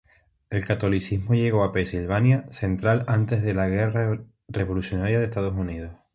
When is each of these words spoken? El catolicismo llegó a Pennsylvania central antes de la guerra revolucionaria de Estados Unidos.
El 0.49 0.65
catolicismo 0.65 1.35
llegó 1.35 1.63
a 1.63 1.71
Pennsylvania 1.71 2.47
central 2.51 3.03
antes 3.07 3.43
de 3.43 3.53
la 3.53 3.67
guerra 3.67 4.19
revolucionaria 4.47 5.19
de 5.19 5.25
Estados 5.25 5.55
Unidos. 5.55 5.91